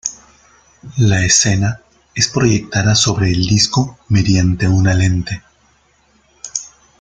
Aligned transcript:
La 0.97 1.23
escena 1.23 1.79
es 2.15 2.27
proyectada 2.29 2.95
sobre 2.95 3.29
el 3.29 3.45
disco 3.45 3.99
mediante 4.09 4.67
una 4.67 4.95
lente. 4.95 5.43